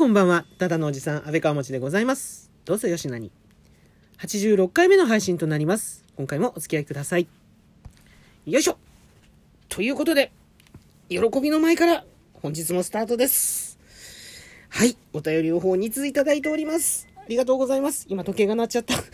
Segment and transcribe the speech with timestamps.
[0.00, 0.46] こんばんは。
[0.56, 2.50] ただのおじさん、安倍川持でございます。
[2.64, 3.30] どうぞよしなに。
[4.16, 6.06] 86回目の配信となります。
[6.16, 7.28] 今回もお付き合いください。
[8.46, 8.78] よいしょ
[9.68, 10.32] ということで、
[11.10, 13.78] 喜びの前から本日もスタートです。
[14.70, 14.96] はい。
[15.12, 17.06] お便りの方2通いただいております。
[17.18, 18.06] ありがとうございます。
[18.08, 18.94] 今時計が鳴っちゃった。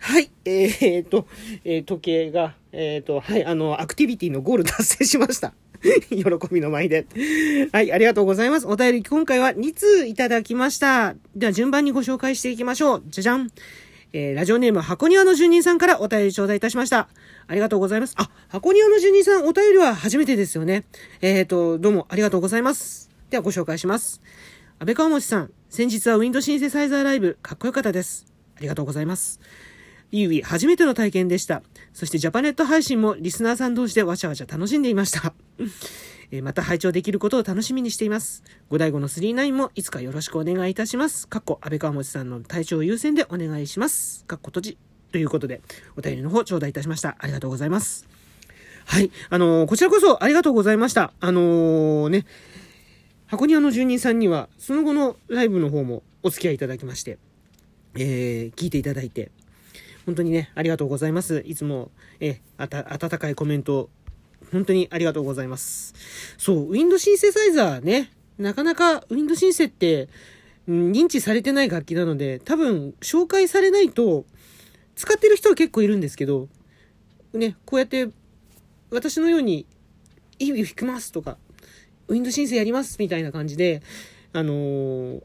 [0.00, 0.30] はい。
[0.44, 1.26] えー、っと、
[1.64, 5.54] えー時計が、えーっと、はい、あの、アクティビティのゴール達成しました。
[6.10, 7.06] 喜びの舞で。
[7.72, 8.66] はい、ありがとうございます。
[8.66, 11.14] お便り、今回は2通いただきました。
[11.36, 13.02] では、順番にご紹介していきましょう。
[13.08, 13.50] じゃじゃん。
[14.12, 17.08] えー、ラジオネーム、箱庭の住人さんからお便り頂戴いたしました。
[17.46, 18.14] ありがとうございます。
[18.16, 20.84] あ、箱庭の住人さん、お便りは初めてですよね。
[21.20, 23.10] えーと、どうもありがとうございます。
[23.30, 24.22] では、ご紹介します。
[24.78, 28.26] 安倍川持さん、先日はウィンドシンセサイザーライブ、かっこよかったです。
[28.56, 29.40] ありがとうございます。
[30.10, 31.62] イーウィ、初めての体験でした。
[31.92, 35.34] そしてジャパネット配信もリスナーさん同士でわちゃわちゃ楽しんでいました。
[36.30, 38.42] えまた拝聴できることを楽しみにしています。
[38.68, 41.26] 五代五の39もいつかよろしくお願いいたします。
[41.26, 44.24] かっこ安倍川持さんの体調優先でお願いします。
[44.26, 44.78] かっこ閉じ。
[45.10, 45.62] ということで、
[45.96, 47.16] お便りの方頂戴いたしました。
[47.18, 48.06] ありがとうございます。
[48.84, 49.10] はい。
[49.30, 51.12] あのーこちらこそありがとうございました。
[51.20, 52.26] あのーね、
[53.26, 57.18] 箱庭の住人さんには、その後のライブの方もお付き合いいただきまして、
[57.94, 59.30] えー聞いていただいて、
[60.08, 61.42] 本当にね、ありがとうございます。
[61.44, 63.90] いつも、えあた、温かいコメント、
[64.50, 65.92] 本当にありがとうございます。
[66.38, 70.08] そう、ウィンドシンセサイザーね、なかなかウィンドシンセって、
[70.66, 74.24] 認知されてない楽器なので、多分、紹介されないと、
[74.96, 76.48] 使ってる人は結構いるんですけど、
[77.34, 78.08] ね、こうやって、
[78.90, 79.66] 私のように、
[80.38, 81.36] いい弾きますとか、
[82.06, 83.82] ウィンドシンセやりますみたいな感じで、
[84.32, 85.22] あのー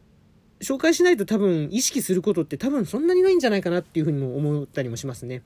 [0.64, 5.42] 紹介しないと多分意識することって多分そんなにないんじゃないかなっていうふうにも思ったりもしますね。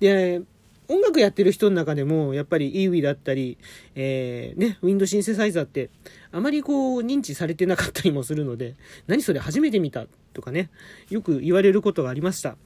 [0.00, 0.42] で、
[0.88, 3.56] 音楽やってる人の中でも、やっぱり EW だったり、
[3.94, 5.90] えー、ね、ウィンドシンセサイザーって、
[6.32, 8.74] あまりこう、認知されてなかったりもするので、
[9.06, 10.70] 何それ初めて見たとかね、
[11.08, 12.56] よく言われることがありました。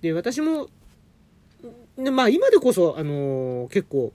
[0.00, 0.68] で、私も、
[1.96, 4.12] ねまあ今でこそ、あのー結構、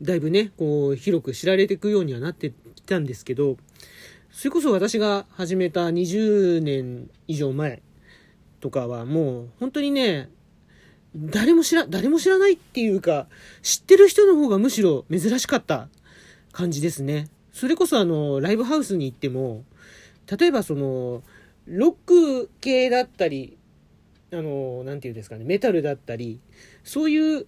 [0.00, 3.56] だいぶね、こう、広く知られていくようにはなってきたんですけど、
[4.32, 7.82] それこそ私が始めた20年以上前
[8.60, 10.30] とかはもう本当にね、
[11.14, 13.26] 誰も知ら、誰も知らないっていうか、
[13.60, 15.88] 知ってる人の方がむしろ珍しかった
[16.50, 17.28] 感じですね。
[17.52, 19.64] それこそあの、ライブハウスに行っても、
[20.26, 21.22] 例えばその、
[21.66, 23.58] ロック系だったり、
[24.32, 26.40] あの、なんていうんですかね、メタルだったり、
[26.84, 27.46] そういう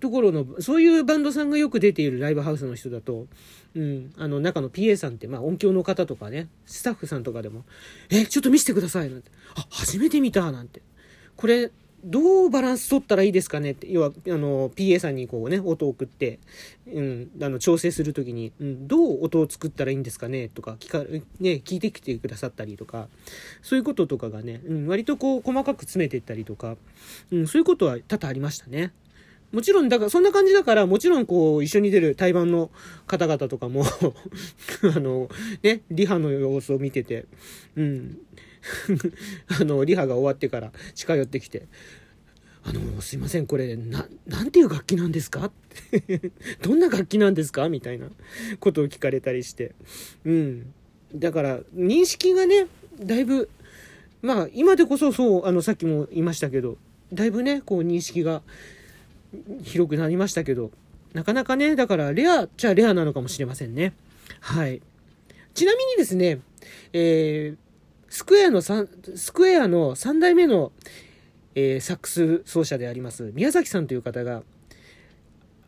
[0.00, 3.26] ところの、そういうバンドさんがよく出ているライブハウスの人だと、
[3.74, 7.64] うん、あの、中の PA さんって、まあ音響の方とかね、スタッフさんとかでも、
[8.10, 9.30] え、ちょっと見せてください、なんて。
[9.56, 10.82] あ、初めて見た、なんて。
[11.36, 11.70] これ、
[12.04, 16.38] どうバランス取ったらいいですかねって、要は、あの、PA さんにこうね、音を送って、
[16.86, 23.08] うん、あの、調整するときに、うん、どう音を作ったらいいんですかねとか、聞か、ね、聞いてきてくださったりとか、
[23.62, 26.76] そういうこととかがね、うん、割とこう、細かく詰めていったりとか、
[27.32, 28.92] うん、そういうことは多々ありましたね。
[29.52, 32.70] もちろん、だから、そんな感じだから、もちろん、こう、一緒に出る対バンの
[33.06, 33.84] 方々とかも、
[34.94, 35.30] あの、
[35.62, 37.24] ね、リハの様子を見てて、
[37.76, 38.18] うん、
[39.60, 41.66] あの、リハが終わってから近寄ってきて、
[42.62, 45.50] あの、すいません、これ、な、なんていう楽器なんですか？
[46.60, 47.70] どんな楽器なんですか？
[47.70, 48.10] みたいな
[48.60, 49.74] ことを聞かれたりして。
[50.26, 50.74] うん。
[51.14, 52.66] だから、認識がね、
[53.00, 53.48] だいぶ、
[54.20, 56.76] まあ、今でこそそう、あの、さっきも言いましたけど、
[57.12, 58.42] だいぶね、こう、認識が
[59.62, 60.70] 広くなりましたけど、
[61.12, 63.94] なかなかね、だから、レアっちゃレアなのかもしれませんね。
[64.40, 64.82] はい。
[65.54, 66.40] ちなみにですね、
[66.92, 67.56] えー、
[68.08, 70.72] スクエアの三、スクエアの3代目の、
[71.54, 74.42] えーサックス奏者であります、宮崎さんという方が、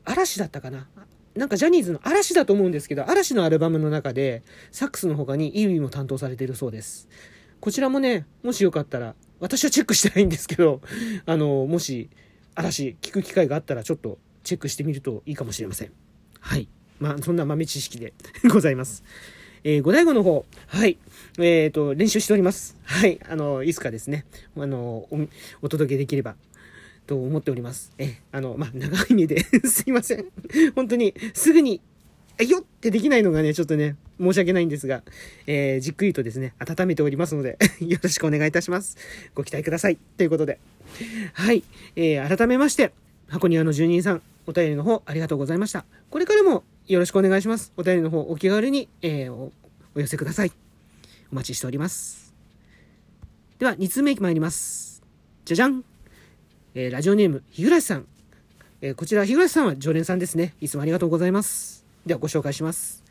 [0.04, 0.88] 嵐だったかな？
[1.34, 4.42] なんかジャニーズの嵐だと思うんですけど、嵐のアルバムの中で、
[4.72, 7.08] サックスの他にイーウィも担当されているそうです。
[7.60, 10.80] こちらもね、もしよかったら、私はチェックしてないんですけど、
[11.26, 12.10] あの、もし、
[12.54, 15.92] 嵐聞く機会があったら、ちょっとチェックしてみるといいかもしれません。
[16.40, 16.68] はい。
[16.98, 18.12] まあ、そんな豆知識で
[18.52, 19.02] ございます。
[19.62, 20.98] えー、五大悟の方、はい。
[21.38, 22.76] えっ、と、練習しております。
[22.82, 23.20] はい。
[23.28, 24.24] あの、いつかですね、
[24.56, 24.80] あの、
[25.10, 25.28] お
[25.62, 26.36] お届けできれば
[27.06, 27.92] と思っております。
[27.98, 30.26] え、あの、まあ、長い目で すいません。
[30.74, 31.80] 本当に、すぐに、
[32.40, 35.02] あよってできないのがね、ちょっとね、申し訳ないんですが、
[35.46, 38.96] えーじっくりとですね、温めておりますので、 よろしくお願いいたします。
[39.34, 39.98] ご期待ください。
[40.16, 40.58] ということで。
[41.32, 41.62] はい。
[41.96, 42.92] えー改めまして、
[43.28, 45.84] 箱庭の住人さん、お便りの方、ありがとうございました。
[46.10, 47.72] これからもよろしくお願いします。
[47.76, 49.52] お便りの方、お気軽に、えーお
[49.96, 50.52] 寄せください。
[51.32, 52.34] お待ちしております。
[53.58, 55.02] では、2通目参ります。
[55.44, 55.84] じゃじゃん。
[56.74, 58.06] えーラジオネーム、日暮さん。
[58.80, 60.54] えーこちら、日暮さんは常連さんですね。
[60.60, 61.84] いつもありがとうございます。
[62.06, 63.04] では、ご紹介します。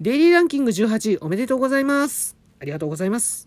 [0.00, 2.36] デイリーランキング18位おめでとうございます。
[2.60, 3.46] ありがとうございます。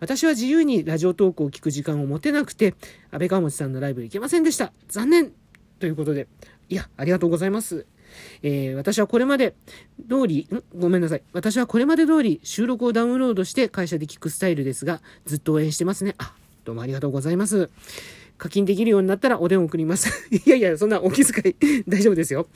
[0.00, 2.74] 私は自由にラジオトークを聞く時間を持てなくて、
[3.10, 4.72] 安倍川持さんのライブ行けませんでした。
[4.88, 5.32] 残念
[5.78, 6.26] ということで、
[6.70, 7.86] いや、ありがとうございます。
[8.42, 9.54] えー、私はこれまで
[10.08, 10.62] 通り、ん？
[10.78, 11.22] ごめんなさい。
[11.34, 16.14] 私はこれまで通り収録をダウンロードして会社で聞くスタイルですが、ずっと応援してますね。
[16.16, 17.68] あ、どうもありがとうございます。
[18.38, 20.08] 課金できるようになったらお電を送ります。
[20.34, 21.56] いやいや、そんなお気遣い
[21.86, 22.48] 大丈夫ですよ。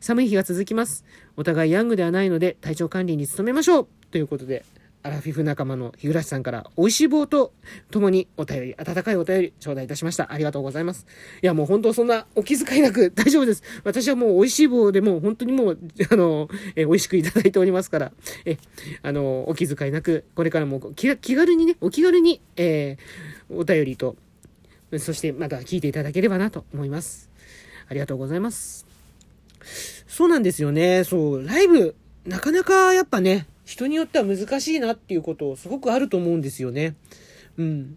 [0.00, 1.04] 寒い日が続きます。
[1.36, 4.64] お互いヤングではないので体調管理に努めましょうということで、
[5.02, 7.54] アラフィフ仲間の日暮さんから美味しい棒と
[7.90, 10.30] 共にお便り、温かいお便り頂戴いたしました。
[10.30, 11.06] ありがとうございます。
[11.42, 13.62] いやもう本当そんなお気遣いなく 大丈夫です。
[13.82, 15.78] 私はもう美味しい棒でも本当にもう、
[16.10, 18.12] あの、え美味しくいただいておりますから、
[18.44, 18.58] え、
[19.02, 24.16] あの、お気遣いなく、これからも気気軽にね、お気軽に、えー、お便りと、
[24.98, 27.30] そしてまた聞いていただければなと思います。
[27.88, 28.86] ありがとうございます。
[30.06, 31.04] そうなんですよね。
[31.04, 31.94] そう、ライブ、
[32.26, 36.96] なかなかやっぱね、人によっては難しいなっていうことすごくあると思うんですよね。
[37.56, 37.96] うん。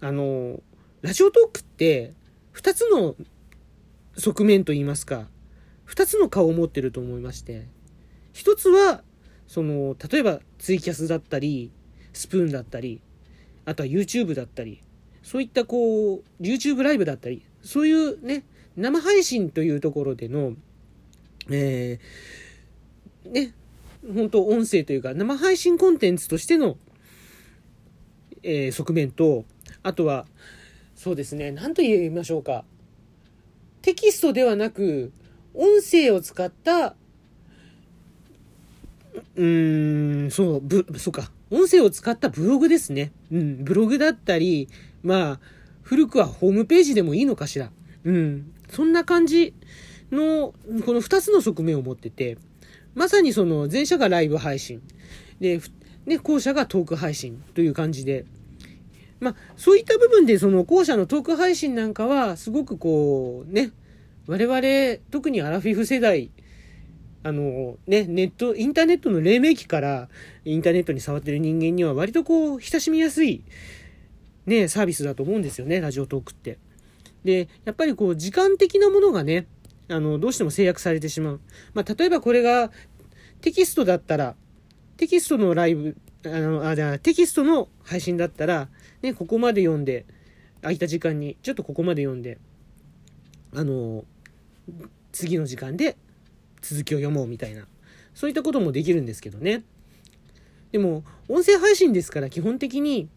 [0.00, 0.60] あの、
[1.00, 2.12] ラジオトークって
[2.52, 3.16] 2つの
[4.18, 5.26] 側面といいますか、
[5.88, 7.68] 2つの顔を持ってると思いまして、
[8.34, 9.02] 1つは、
[9.46, 11.70] その、例えばツイキャスだったり、
[12.12, 13.00] スプーンだったり、
[13.64, 14.82] あとは YouTube だったり、
[15.22, 18.44] そういったこう、YouTube ライブだったり、そういうね、
[18.76, 20.52] 生配信というところでの、
[21.50, 23.54] えー、ね、
[24.12, 26.76] 本当音声というか生配信コンテンツとしての、
[28.42, 29.44] えー、側面と、
[29.82, 30.26] あとは、
[30.94, 32.64] そうですね、何と言いましょうか。
[33.82, 35.12] テキストではなく、
[35.54, 36.96] 音声を使った、
[39.36, 41.30] うーん、そう、ぶ、そうか。
[41.50, 43.12] 音声を使ったブログですね。
[43.30, 44.68] うん、ブログだったり、
[45.02, 45.40] まあ、
[45.82, 47.70] 古くはホームページでもいいのかしら。
[48.04, 49.54] うん、そんな感じ
[50.10, 50.54] の、
[50.84, 52.38] この二つの側面を持ってて、
[52.94, 54.82] まさにその前者がライブ配信。
[55.40, 55.60] で、
[56.06, 58.24] ね、後者がトーク配信という感じで。
[59.20, 63.70] まあ、そういった部分でその後者のトーク配信なんかは、すごくこう、ね、
[64.26, 66.30] 我々、特にアラフィフ世代、
[67.22, 70.08] あの、ね、ネット、インターネットの黎明期から
[70.44, 73.44] インターネットに触ってる人間には割とこう、親しみやすい、
[74.46, 76.58] ね、サービスだと思うんですよね、ラジオトークって。
[77.24, 79.46] で、やっぱりこう、時間的なものがね、
[79.88, 81.40] あの、どうしても制約されてしまう。
[81.74, 82.70] まあ、例えばこれが
[83.40, 84.36] テキストだったら、
[84.96, 88.68] テキストのライブ、あの、あ、じゃテキストの配信だったら、
[89.02, 90.06] ね、ここまで読んで、
[90.62, 92.38] 空いた時間に、ちょっとここまで読んで、
[93.52, 94.04] あの、
[95.12, 95.96] 次の時間で
[96.62, 97.66] 続きを読もうみたいな、
[98.14, 99.62] そういったこともできるんですけどね。
[100.72, 103.08] でも、音声配信ですから基本的に、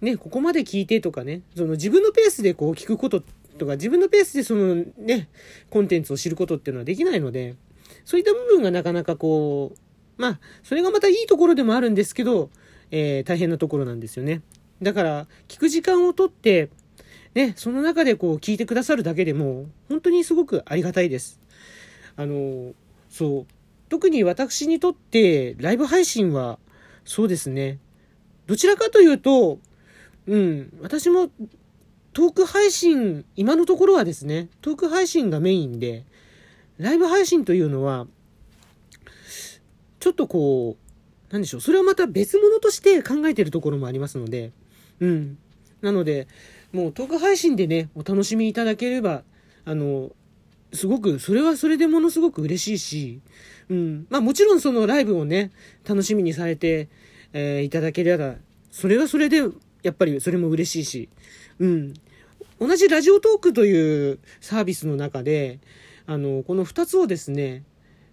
[0.00, 3.22] ね、ここまで聞いてとかね、その自分のペースでこう聞くことっ
[3.60, 5.28] とか、自分のペースでそのね、
[5.68, 7.54] コンテンツを知ることっていうのはできないので、
[8.04, 12.50] そういった部分がなかなかこう、まあ、それがまたいいところでもあるんですけど、
[12.90, 14.42] えー、大変なところなんですよね。
[14.82, 16.70] だから、聞く時間をとって、
[17.34, 21.38] ね、その中でこう聞いてくださるだけでも、本当にすごくありがたいです。
[22.16, 22.72] あの、
[23.08, 23.46] そう、
[23.88, 26.58] 特に私にとってライブ配信は、
[27.04, 27.78] そうですね、
[28.46, 29.58] どちらかというと、
[30.26, 31.30] うん、私も
[32.20, 36.04] トーク配信、今のところはですね、トーク配信がメインで、
[36.76, 38.06] ライブ配信というのは、
[40.00, 44.52] ちょっとこう、なんでしょう、それはまた別物として考えてるところもありますので、
[45.00, 45.38] うん。
[45.80, 46.28] なので、
[46.74, 49.22] もうトーク配信でね、お楽しみいただければ、
[49.64, 50.10] あの、
[50.74, 53.20] すごく、それはそれでものすごく嬉しいし、
[53.70, 54.06] うん。
[54.10, 55.52] まあもちろんそのライブをね、
[55.88, 56.90] 楽しみにされて、
[57.32, 58.34] えー、いただければ、
[58.70, 59.38] それはそれで、
[59.82, 61.08] やっぱりそれも嬉しいし、
[61.58, 61.94] うん。
[62.60, 65.60] 同じラジオトークというサービスの中で、
[66.06, 67.64] あの、この2つをですね、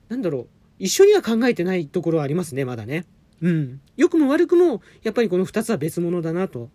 [0.07, 0.47] なんだろう、
[0.79, 3.05] 一緒には考えてないところはありますね、まだね。
[3.41, 3.81] うん。
[3.97, 6.69] 良くも悪くも、やっぱりこの2つは別物だなと。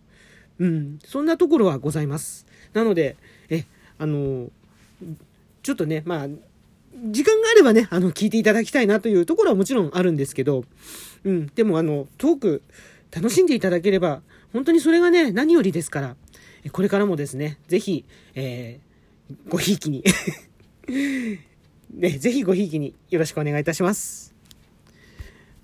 [0.58, 0.98] うん。
[1.04, 2.46] そんなところはございます。
[2.74, 3.16] なので、
[3.48, 3.64] え、
[3.98, 4.50] あの、
[5.62, 6.28] ちょっとね、まあ、
[7.10, 10.64] 時間があればね、あの、聞いていただきたいなというところはもちろんあるんですけど、
[11.24, 11.46] うん。
[11.54, 12.62] でも、あの、トーク、
[13.10, 16.16] 楽しんでいただければ、本当にそれがね、何よりですから、
[16.70, 18.04] これからもですね、ぜひ、
[18.34, 20.04] えー、ごひいきに
[21.92, 24.34] ね、ぜひごひいきによろしくお願いいたします。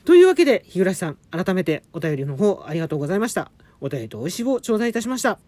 [0.05, 3.51] というわけで、日暮さん、改めてお便りの方ありがとうございました。
[3.81, 5.39] お便りと美味しいを頂戴いたしました。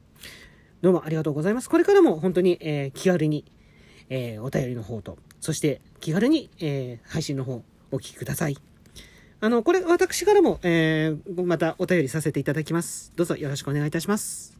[0.83, 1.69] どうもありがとうございます。
[1.69, 3.45] これからも本当に、えー、気軽に、
[4.09, 8.57] えー、お便りの方と、そして気軽に、えー、配信の方お聞きください。
[9.41, 13.13] あの、これ私からも、え、またお便りさせていただきます。
[13.17, 14.60] どうぞよろしくお願いいたします。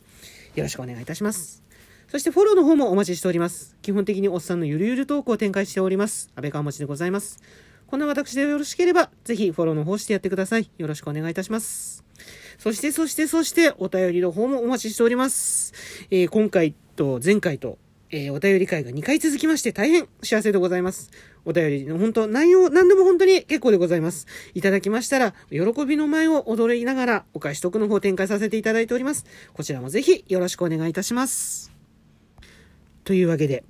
[0.55, 1.63] よろしくお願いいたします。
[2.09, 3.77] そしてフォローの方もお待ちしております。
[3.81, 6.29] 基本的におっさんのゆるゆるトークを展開しております。
[6.35, 7.39] 安倍川町でございます。
[7.87, 10.69] こんな私でよろしければ、ぜひフォローの方してやってください。
[10.77, 12.03] よろしくお願いいたします。
[12.57, 15.73] そして、そして、そして、お便りの方もお待ちしております。
[16.09, 17.77] えー、今回と前回と、
[18.13, 21.11] えー、お便り会が2回続きまして大変幸せでございます。
[21.45, 24.27] お便りの本当、内容、何でも本当に結構でございます。
[24.53, 29.25] いただきましたら、喜びの前を踊りながら、お返し得の方展開させていただいております。
[29.53, 31.71] こちらもぜひよろしくお願いいたします。
[33.05, 33.63] というわけで、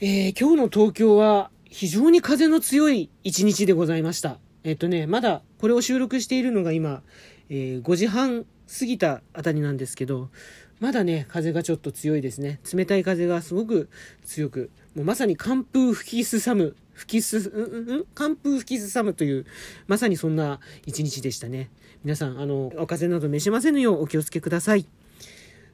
[0.00, 4.38] えー、今日の東京は非常に風の強い一日でございました。
[4.64, 7.02] えっとね、まだこれを収録しているのが今、
[7.48, 8.44] えー、5時半
[8.78, 10.28] 過ぎたあたりなんですけど、
[10.78, 12.60] まだね、風がちょっと強いですね。
[12.72, 13.88] 冷たい風がすごく
[14.24, 19.46] 強く、もうまさに寒風吹きすさむ、吹きす、うんうん寒風吹きすさむという、
[19.86, 21.70] まさにそんな一日でしたね。
[22.04, 24.86] 皆さん、あの、お風邪など召しませぬようお気をつけください。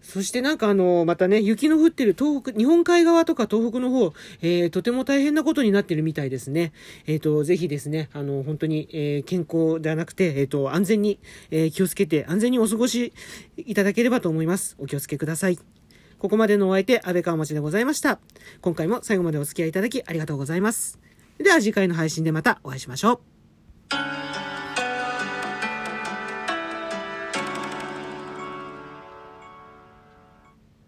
[0.02, 6.72] そしてなんかあの、またね、雪の降ってる東北、日本海側とか東北の方、えー、とても大変なことになってるみたいですね。
[7.06, 11.18] えっ、ー、と、ぜひですね、あの、本当に、えー、健康ではなくて、えっ、と、安全に、
[11.50, 13.12] え気をつけて、安全にお過ごし
[13.56, 14.76] いただければと思います。
[14.78, 15.58] お気をつけください。
[16.18, 18.20] ここまでのお相手、安倍川町でございました。
[18.60, 20.98] 今回も最後までお付き合いいただきありがとうございます。
[21.38, 23.20] では次回の配信でまたお会いしましょ
[23.90, 24.21] う。